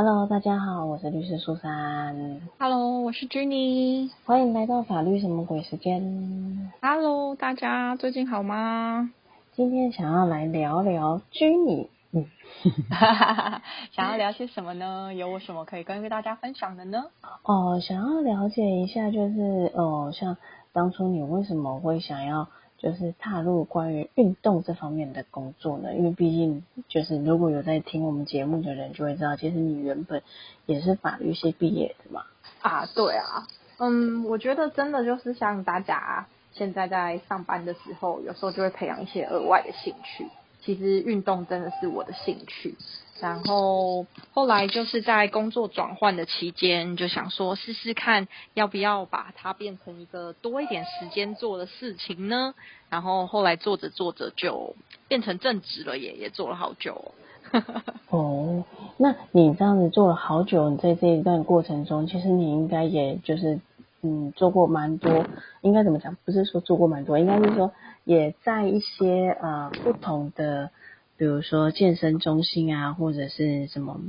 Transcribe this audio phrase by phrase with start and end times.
[0.00, 2.40] Hello，大家好，我是律师苏珊。
[2.60, 4.08] Hello，我是 Jenny。
[4.24, 6.70] 欢迎来到法律什么鬼时间。
[6.80, 9.10] Hello，大家最近好吗？
[9.56, 12.26] 今天想要来聊聊居你，嗯，
[13.90, 15.12] 想要聊些什么呢？
[15.12, 17.06] 有我什么可以跟大家分享的呢？
[17.42, 20.36] 哦，想要了解一下，就是哦，像
[20.72, 22.48] 当初你为什么会想要
[22.78, 25.94] 就是踏入关于运动这方面的工作呢？
[25.94, 30.22] 因为毕竟就是如果有在听我们节目的人就会知道，其实你原本
[30.66, 32.24] 也是法律系毕业的嘛。
[32.60, 40.28] 啊，对啊，嗯，我觉得真的就是像大家现在在上班的时候，有时候就会培养一些额外的兴趣。
[40.60, 42.76] 其实运动真的是我的兴趣，
[43.20, 52.54] 然后后来就是在工作转换的期间，就想说试试看要不要把它变成一个多一点时间做的事情呢？
[52.88, 54.76] 然后后来做着做着就
[55.08, 57.12] 变成正职了也，也做了好久、哦。
[58.10, 58.64] 哦，
[58.98, 63.58] 那你这样子做了好久，你在这一段过程中，其实你应该也就是
[64.02, 65.24] 嗯做过蛮多，
[65.62, 66.16] 应该怎么讲？
[66.24, 67.72] 不是说做过蛮多，应该是说
[68.04, 70.70] 也在一些呃不同的，
[71.18, 74.00] 比如说健身中心啊，或者是什么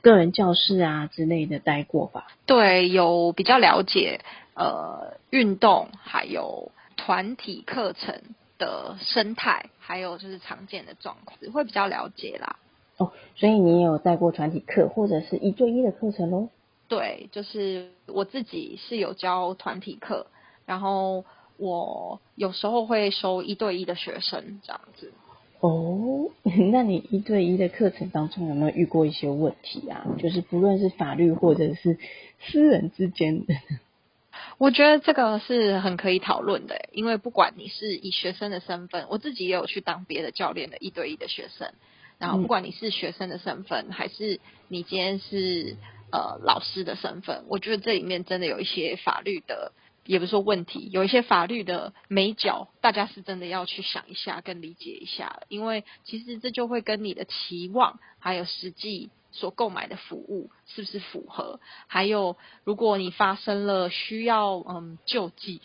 [0.00, 2.26] 个人教室啊之类的待过吧？
[2.46, 4.20] 对，有比较了解
[4.54, 8.22] 呃运动，还有团体课程
[8.58, 12.56] 的生态，还有就是常见的状况，会比较了解啦。
[12.96, 16.48] 哦，所以你也有带过团体课或者是一对一的课程喽？
[16.88, 20.28] 对，就是我自己是有教团体课，
[20.64, 21.26] 然后
[21.58, 25.12] 我有时候会收一对一的学生这样子。
[25.60, 26.30] 哦，
[26.72, 30.06] 那你一对一的课程当中有没有遇过一些问题啊？
[30.18, 31.98] 就是不论是法律或者是
[32.40, 33.54] 私人之间的。
[34.58, 41.72] 我觉得这个是很可以讨论的，因为不管你是以学生的身份，我自己也有去当别的教练的一对一的学生，
[42.18, 45.76] 然后不管你是学生的身份，还是你今天是
[46.12, 49.72] 呃老师的身份，我觉得这里面真的有一些法律的，
[50.06, 59.10] 也不是说问题，有一些法律的美角，大家是真的要去想一下，跟理解一下，因为其实这就会跟你的期望还有实际。
[59.32, 61.60] 所购买的服务是不是符合？
[61.88, 65.60] 还有，如果你发生了需要嗯救济，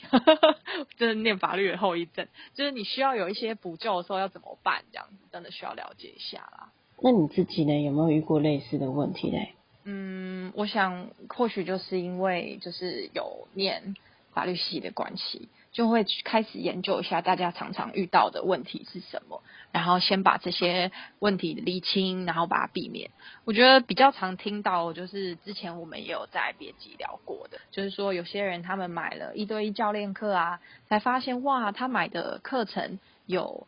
[0.97, 4.84] 真的念法律的后遗症，就是你需要有一些补救的时候要怎么办？
[4.91, 6.73] 这样子真的需要了解一下啦。
[7.02, 7.81] 那你自己呢？
[7.81, 9.53] 有没有遇过类似的问题嘞？
[9.85, 13.96] 嗯，我想或许就是因为就是有念
[14.34, 19.44] 法律系的关系，就会开始研究一下大家常常遇到的问题是什么。
[19.72, 23.12] 然后先把这些问题厘清，然后把它避免。
[23.46, 30.59] 我觉得比较常听到，就是之前我们也有在别集聊过的，就是说有些人他们买了一对一教练课啊，
[30.90, 33.66] 才发现哇，他买的课程有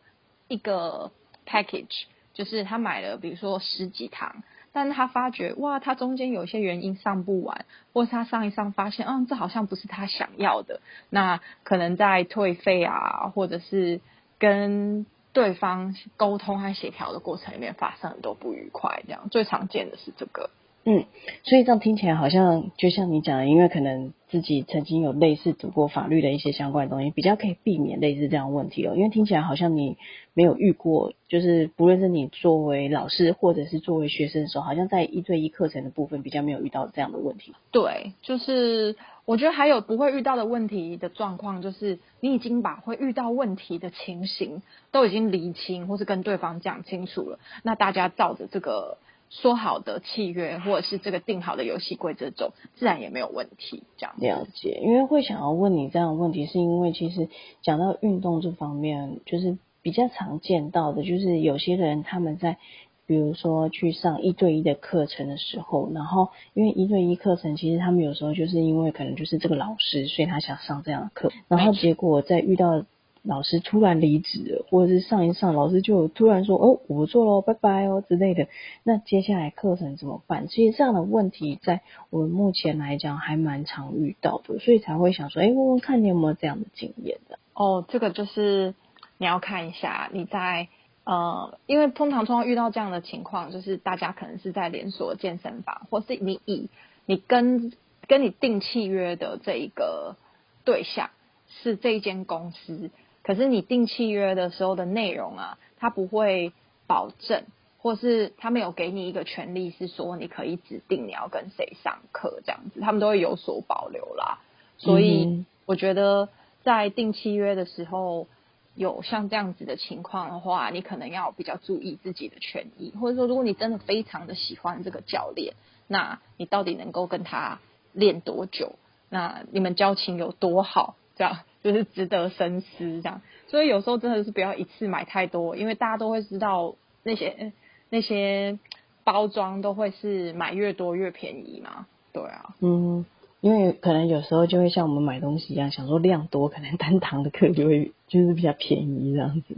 [0.48, 1.10] 一个
[1.46, 14.00] package，就是他买了比如说十几堂，但是他发觉哇，他中间有一些原因上不完，或是他上一上发现，嗯，这好像不是他想要的，那可能在退费啊，或者是
[14.38, 20.50] 跟对方沟通和协调的过程里面发生很多不愉快，这样最常见的是这个。
[20.86, 21.04] 嗯，
[21.44, 28.94] 所以这样听起来好像就像你讲的，因为可能自己曾经有类似读过法律的一些相关的东西，比较可以避免类似这样问题哦。
[28.94, 29.96] 因为听起来好像你
[30.34, 37.54] 没有遇过，就是不论是你作为老师或者是作为学生的时候，好像在一对一课程的部分比较没有遇到这样的问题。
[37.70, 38.94] 对，就是
[39.24, 44.60] 我觉得还有不会遇到的问题的状况，就是你已经把会遇到问题的情形
[44.92, 48.98] 都已经厘清，或是跟对方讲清楚了，那大家照着这个。
[49.42, 53.82] 说好的契约或者是这个定好的游戏规则走，自然也没有问题。
[53.98, 57.28] 这样了解，因为会想要问你这样的问题，是因为其实
[57.60, 62.58] 讲到运动这方面，就是比较常见到的，就是有些人他们在
[63.06, 72.84] 比如说去上一对一的课程的时候，然后因为一对一课程，其实他们有时候就是因为可能就是这个老师，所以他想上这样的课，然后结果在遇到。
[73.26, 78.48] 老师突然离职，或者是上一上老师就突然说哦我不做喽，拜拜哦之类的。
[78.82, 80.46] 那接下来课程怎么办？
[80.46, 81.80] 其实这样的问题在
[82.10, 87.38] 我们目前来讲还蛮常遇到的，所以才会想说，哎，问问看你有没有这样的经验的。
[87.54, 88.74] 哦，这个就是
[89.16, 90.68] 你要看一下你在
[91.04, 96.68] 呃，因为通常通常遇到这样的情况，就是大家可能是在连锁健身房，或是你以
[97.06, 97.72] 你跟
[98.06, 100.16] 跟你订契约的这一个
[100.64, 101.08] 对象
[101.48, 102.90] 是这一间公司。
[103.24, 106.52] 可是你定契约的时候的内容啊，他不会
[106.86, 107.44] 保证，
[107.78, 114.38] 或是他没有给你一个权利，是说你可以指定你要跟谁上课这样子，他们都会有所保留啦。
[114.76, 116.28] 所以我觉得
[116.62, 118.26] 在定契约的时候，
[118.74, 125.54] 有像这样子的情况的话，你可能要比较注意自己的权益，或者说，如果你真的非常的喜欢这个教练，
[125.86, 127.60] 那你到底能够跟他
[127.92, 128.74] 练多久？
[129.08, 130.96] 那你们交情有多好？
[131.16, 133.02] 这样就是值得深思。
[133.02, 137.52] 这样，所以有时候真的是不要一次买太多，因为大家都会知道那些
[137.90, 138.60] 那些
[139.02, 141.86] 包装都会是买越多越便宜嘛。
[142.12, 143.04] 对啊，嗯。
[143.40, 149.56] 因为可能有时候就会像我们买东西一样，想说量多，可能单堂的课就会就是比较便宜这样子。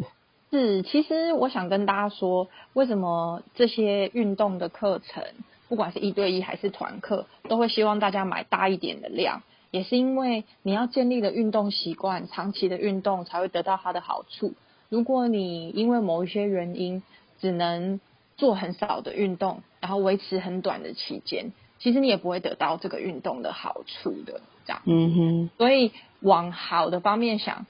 [0.51, 5.23] 是，其实我想跟大家说，为什么这些运动的课程，
[5.69, 14.55] 不管是一对一还是团课，都会希望大家买大一点的量，也是因为你要建立的运动习惯，长期的运动才会得到它的好处。
[14.89, 17.03] 如果你因为某一些原因，
[17.41, 18.01] 只能
[18.37, 21.53] 做很少的运动，然后维持很短的期间。
[21.79, 24.81] 其实你也不会得到这个运动的好处的，这样。
[24.87, 25.51] 嗯哼。
[25.59, 27.67] 所以往好的方面想，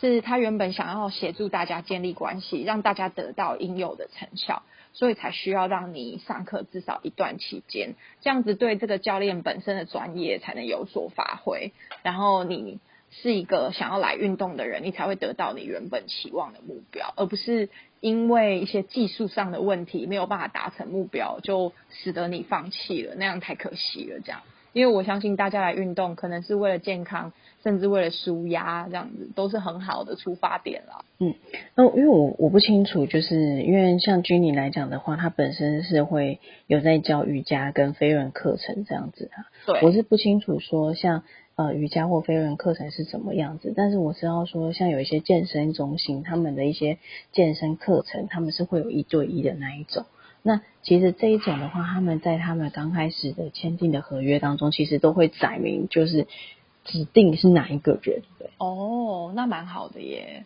[0.00, 4.62] 是他原本想要协助大家建立关系，让大家得到应有的成效，
[4.92, 11.72] 所以才需要让你上课至少一段期间，这样子对这个教练本身的专业才能有所发挥，
[12.02, 12.78] 然后你。
[13.10, 24.20] 是一个想要来运动的人，你才会得到你原本期望的目标，而不是因为一些技术上的问题没有办法达成目标，就使得你放弃了，那样太可惜了。
[24.20, 24.42] 这样，
[24.72, 27.32] 因为我相信大家来运动可能是为了健康，
[27.62, 31.04] 甚至为了舒压，这样子都是很好的出发点了。
[31.18, 31.34] 嗯，
[31.74, 39.46] 那因为我我不清楚，就是因为像君妮来讲的话，她本身是会有在教瑜伽跟飞轮课程这样子啊。
[39.66, 41.22] 对，我是不清楚说像。
[41.58, 43.72] 呃，瑜伽或飞轮课程是怎么样子？
[43.76, 46.98] 但是我知道说，像有一些健身中心，他们的一些
[47.32, 50.06] 健身课程，他们是会有一对一的那一种。
[50.42, 56.26] 那其实这一种的话，他们在他们刚开始的签订的合约当中，其实都会载明，就是
[56.84, 58.22] 指定是哪一个人。
[58.38, 60.44] 对，哦，那蛮好的耶。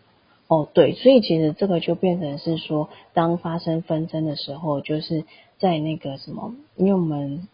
[0.49, 5.25] 哦，对，所以其实这个就变成是说，当发生纷争的时候，就是
[5.59, 7.49] 在那个什么，因为我们。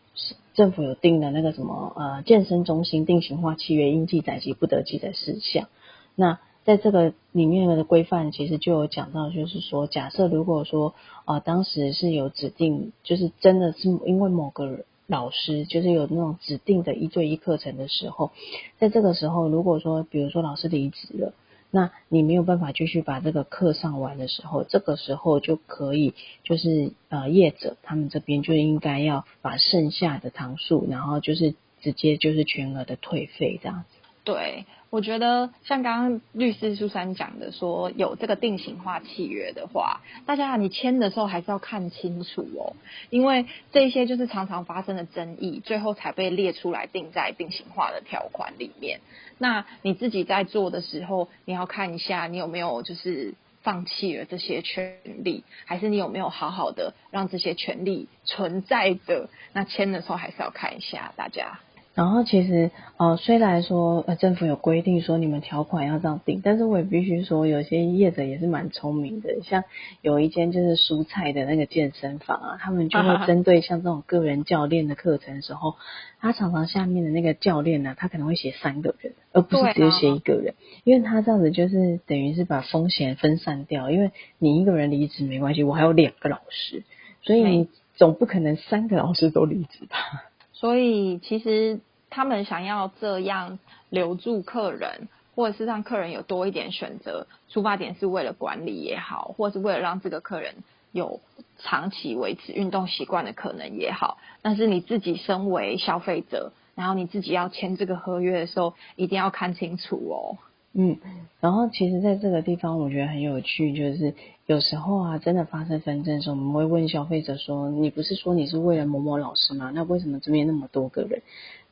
[0.55, 5.69] 政府有定的那个什么呃健身中心定型化契约应记载及不得记的事项。
[6.17, 10.95] 那在这个里面的规范，其实就有讲到，就是说，假设如果说
[11.25, 18.33] 啊当时是有指定，就是真的是因为某个老师就是有那种指定的一对一课程的时候，
[18.79, 21.33] 在这个时候，如果说比如说老师离职了。
[21.71, 26.13] 那你没有办法继续把这个课上完的时候，这个时候就可以，
[26.43, 33.98] 就是呃业者他们这边就应该要把剩下的堂数，然后就是直接就是全额的退费这样子。
[34.29, 34.67] 对。
[34.91, 42.73] 我觉得像刚刚律师苏珊讲的，说有这个定型化契约的话，大家你签的时候还是要看清楚哦，
[43.11, 49.01] 因为这些就是常常发生的争议，最后才被列出来定在定型化的条款里面。
[49.37, 59.29] 那你自己在做的时候，你要看一下你有没有就是放弃了这些权利，还是你有没有好好的让这些权利存在的？
[59.53, 61.61] 那签的时候还是要看一下，大家。
[61.99, 69.31] 然后其实呃，虽然说呃政府有规定说你们条款要这样定，但是我也必须说，有些业者也是蛮聪明的。
[69.43, 69.65] 像
[70.01, 75.75] 有一间就是蔬菜的那个健身房啊，他们就会针对像这种个人教练的课程的时候，
[76.21, 80.55] 他常常下面的那个教练呢，他可能会写三个人，而不是只有写一个人，
[80.85, 83.91] 因为他这样子就是等于是把风险分散掉。
[83.91, 86.85] 因为你一个人离职没关系，我还有两个老师，
[87.23, 89.97] 所以你总不可能三个老师都离职吧？
[90.55, 91.81] 所以其实。
[92.11, 93.59] 他们想要这样
[93.91, 100.55] 留住客人，或者是让客人有多一点选择，出发点是为了管理也好，或是为了让这个客人
[100.93, 101.21] 有
[101.59, 104.19] 长期维持运动习惯的可能也好。
[104.43, 110.39] 但是你自己身为消费者，然后你自己要签这个合约的时候，一定要看清楚哦。
[110.75, 110.99] 嗯，
[111.41, 114.15] 然后其实在这个地方，我觉得很有趣，就是
[114.47, 119.73] 有时候啊，真的发生纷争的时候，我们会问消费者说：“你不是说你是为了某某老师吗？
[119.75, 121.23] 那为什么这边那么多个人？”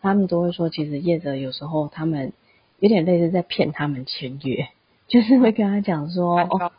[0.07, 2.33] 他们都会说，其实业者有时候他们
[2.79, 4.69] 有点类似在骗他们签约，
[5.09, 6.73] 就是会跟他讲说：“哦。”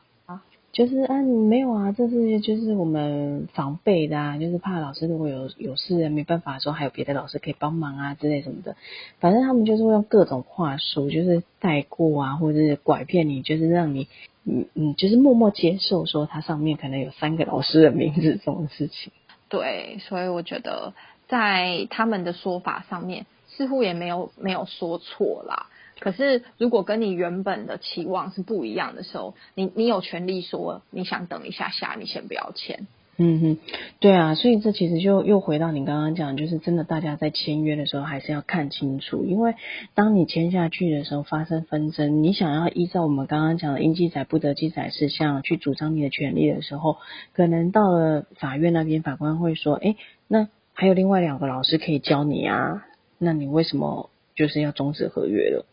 [0.74, 8.76] 就是啊，没有啊，这是就是我们防备的啊，就是怕老师如果有有事没办法说，还有别的老师可以帮忙啊之类什么的。
[9.20, 14.08] 反正他们就是会用各种话术，就是带过啊，或者是拐骗你，就是让你
[14.44, 19.12] 嗯嗯，就是默默接受说它上面可能有三个老师的名字这种事情。
[19.50, 20.94] 对，所以我觉得
[21.28, 25.68] 在他们的说法上面，似乎也没有没有说错啦。
[26.00, 32.86] 可是，如果跟你原本的期望是不一样的时候，你你有权利说你想等一下下，你先不要签。
[33.20, 33.58] 嗯哼，
[34.00, 39.56] 对啊，所以这其实就又回到你刚刚讲，就是真的大家在签约的时候还是要看清楚，因为
[39.96, 46.98] 当你签下去的时候发生纷争，你想要依照我们刚刚讲的应记载不得记载事项去主张你的权利的时候，
[47.34, 49.96] 可能到了法院那边，法官会说，哎，
[50.28, 50.48] 那
[50.80, 52.86] 还有另外两个老师可以教你啊，
[53.18, 55.66] 那你为什么就是要终止合约了？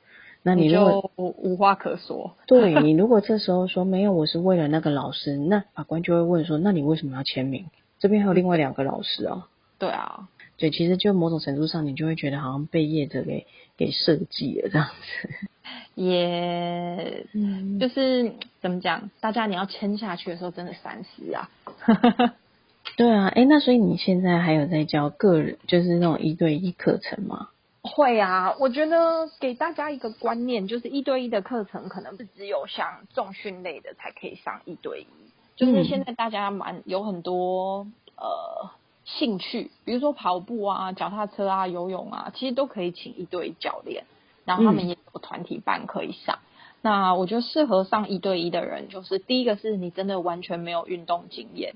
[0.43, 2.35] 那你就无话可说。
[2.47, 7.67] 对 你如果这时候说没有，我是为了那个老师，那法官就会问说，那你为什么要签名？
[7.99, 9.47] 这边还有另外两个老师啊。
[9.79, 13.47] 对啊，对，其实就某种程度上，你就会觉得好像被业者给
[13.77, 15.29] 给设计了这样子。
[15.97, 18.33] 也，嗯，就是
[18.63, 21.51] 怎么讲，大家你要签下去的时候，真的三思啊。
[22.97, 27.49] 对啊，哎，那所以你现在还有在教个人，就是那种一对一课程吗？
[27.83, 35.07] 会啊，我觉得给大家一个观念，就是一对一的课程可能是只有像重训类的才可以上一对一。
[35.57, 37.87] 就是现在大家蛮有很多
[38.17, 38.71] 呃
[39.05, 44.05] 兴趣，比如说跑步啊、脚踏车啊、游泳啊，其实都可以请一对一教练，
[44.45, 46.39] 然后他们也有团体班可以上。
[46.81, 51.75] 那我觉得适合上一对一的人，就是第一个是你真的完全没有运动经验，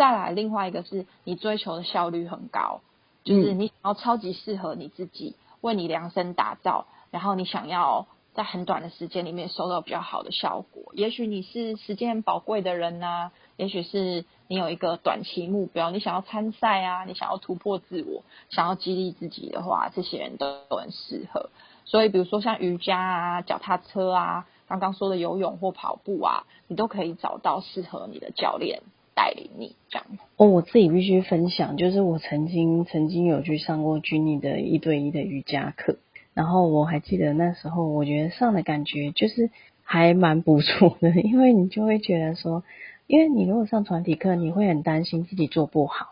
[0.00, 2.80] 再来另外一个是你追求的效率很高，
[3.22, 5.36] 就是你想要超级适合你自己。
[5.60, 10.94] 为你量身打造，然后你想要在很短的时间里面收到比较好的效果。
[10.94, 21.50] 也许你是时间很宝贵的人呐，也许是你有一个短期目标，你想要参赛啊，你想要突破自我，想要激励自己的话，这些人都都很适合。
[21.84, 28.80] 所以，比如说像瑜伽啊、脚踏车啊、刚刚说的游泳或跑步啊，你都可以找到适合你的教练。
[29.20, 30.06] 带领你这样
[30.38, 35.98] 哦，我自己必须分享，就是我曾经曾经有去上过军尼的一对一的瑜伽课，
[36.32, 39.50] 然后我还记得那时候，我觉得上的感觉就是
[39.82, 42.64] 还蛮不错的， 因为你就会觉得说，
[43.06, 46.06] 因为你如果上团体课，你会很担心自己做不好，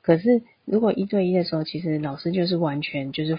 [0.00, 0.40] 可是。
[0.64, 3.36] 如果一对一的时候，其实老师就是完全就是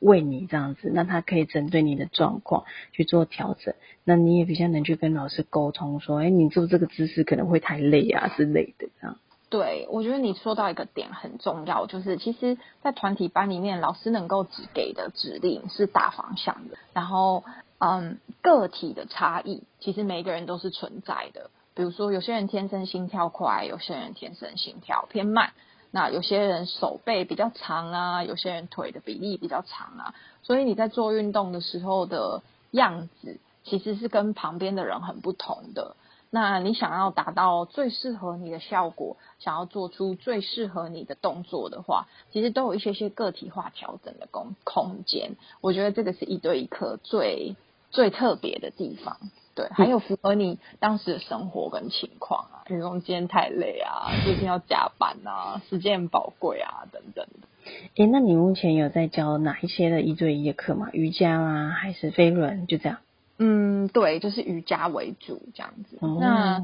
[0.00, 9.16] 为你这样子，那他可以针对你的状况去做调整，那你也比较能去跟老师沟通，说，哎，你做这个姿势可能会太累啊之类的这样。
[9.50, 17.44] 对，我觉得你说到一个点很重要，就是其实，在团体班里面，老师能够只给的指令是大方向的，然后，
[17.78, 21.50] 嗯，个体的差异，其实每个人都是存在的。
[21.74, 25.52] 比如说，有些人天生心跳快，有些人天生心跳偏慢。
[25.94, 35.94] 那有些人手背比较长啊，有些人腿的比例比较长啊，所以你在做运动的时候的样子，其实是跟旁边的人很不同的。
[36.30, 45.36] 那你想要达到最适合你的效果，想要做出最适合你的动作的话，其实都有一些些个体化调整的空空间。
[45.60, 47.54] 我觉得这个是一对一课最
[47.90, 49.18] 最特别的地方。
[49.54, 57.48] 对，还有符合你当时的生活跟情况啊，比如说今天太累啊， 最近要加班啊，时间很宝贵啊，等等的。
[57.96, 60.88] 哎，那你目前有在教哪一些的一对一的课吗？
[60.92, 62.66] 瑜伽啊，还是飞轮？
[62.66, 62.98] 就这样？
[63.38, 65.98] 嗯，对，就是瑜伽为主这样子。
[66.00, 66.60] 那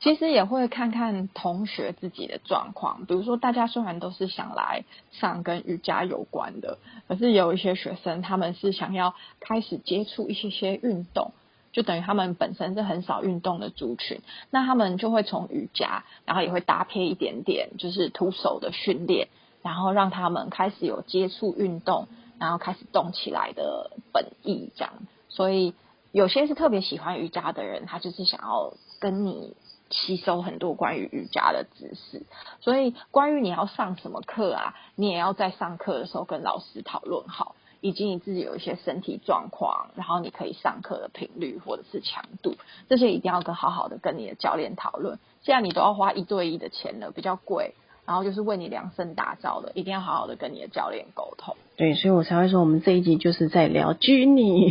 [0.00, 11.32] 其实也会看看同学自己的状况，比如说大家虽然都是想来上跟瑜伽有关的，可是有一些学生他们是想要开始接触一些些运动。
[11.72, 19.28] 就等于他们本身是很少运动的族群，那他们就会从瑜伽，然后也会搭配一点点就是徒手的训练，
[19.62, 22.08] 然后让他们开始有接触运动，
[22.38, 24.94] 然后开始动起来的本意这样。
[25.28, 25.74] 所以
[26.10, 29.54] 有些是特别喜欢瑜伽的人，他就是想要跟你
[29.90, 32.26] 吸收很多关于瑜伽的知识。
[32.60, 37.54] 所以关于你要上什么课啊，你也要在上课的时候跟老师讨论好。
[37.80, 42.54] 以及你自己有一些身体状况，然后你可以上课的频率或者是强度，
[42.88, 45.18] 这些一定要跟好好的跟你的教练讨论。
[45.42, 51.56] 既然你都要花一对一的钱了，比较贵，然后就是为你量身打造的，一定要好好的跟你的教练沟通。
[51.76, 54.70] 对，所以我才会说，我们这一集就是在聊拘泥。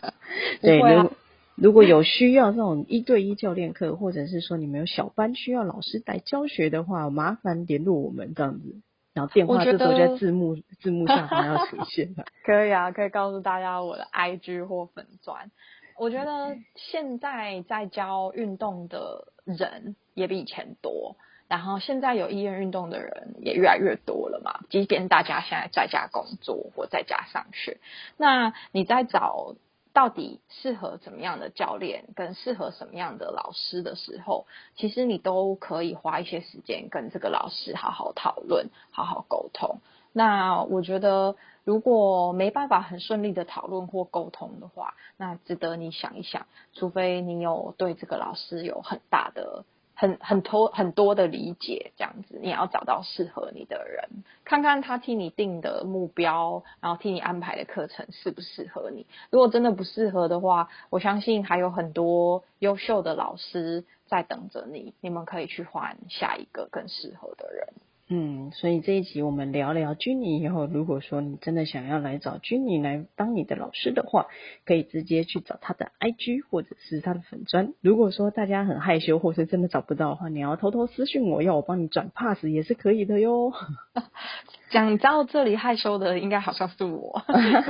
[0.62, 1.10] 对，如
[1.56, 8.76] 如果有需要这种一对一教练课，或者是说你们有小班需要老师来教学的话，麻烦联络我们这样子。
[9.12, 12.24] 然后电话这时候在字幕字幕上还要出现的。
[12.44, 15.50] 可以啊，可以告诉大家我的 IG 或粉钻。
[15.98, 21.16] 我觉得现在在教运动的人也比以前多，
[21.48, 24.60] 然后现在有意愿运动的人也越来越多了嘛。
[24.70, 27.78] 即便大家现在在家工作或在家上学，
[28.16, 29.54] 那你在找。
[29.92, 39.78] 到底适合怎么样的教练，跟适合什么样的老师的时候，其实你都可以花一些时间跟这个老师好好讨论、好好沟通。
[40.12, 46.46] 那我觉得，如果没办法很顺利的讨论或沟通的话，那值得你想一想。
[46.72, 49.64] 除非你有对这个老师有很大的。
[50.00, 59.04] 很很多很多的理解，这样子，你要找到适合你的人，看看他替你定的目标，然后替你安排的课程适不适合你。
[59.28, 67.68] 如果真的不适合的话，我相信还有很多优秀的老师在等着你，你们可以去换下一个更适合的人。
[68.12, 74.26] 嗯，所以这一集我们聊聊君尼以后，如果说你真的想要来找君尼来当你的老师的话，
[74.66, 77.72] 可以直接去找他的 IG 或者是他的粉砖。
[77.80, 83.52] 如果说大家很害羞或是真的找不到的话，你要偷偷私信我，要我帮你转 pass 也是可以的哟。
[84.70, 87.22] 讲到这里害羞的应该好像是我，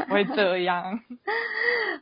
[0.09, 1.01] 不会这样。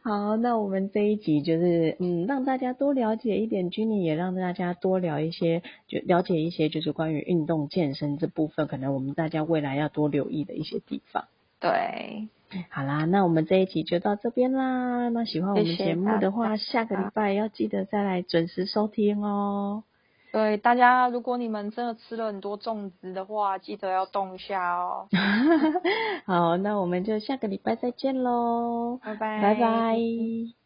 [0.03, 11.25] 好，那我们这一集就是嗯，让大家多了解一点君妮，也让大家多聊一些，就了解一些就是关于运动健身这部分，可能我们大家未来要多留意的一些地方。
[11.61, 12.29] 对，
[12.71, 15.09] 好啦，那我们这一集就到这边啦。
[15.09, 19.85] 那喜欢我们节目的话，谢谢下个礼拜要记得再来准时收听哦。
[20.33, 25.09] 对大家，如果你们真的吃了很多粽子的话，记得要动一下哦。
[26.27, 29.99] 好，那我们就下个礼拜再见喽，拜拜，拜拜。